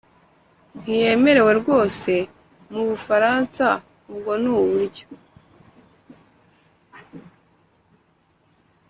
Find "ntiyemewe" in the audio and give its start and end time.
0.79-1.51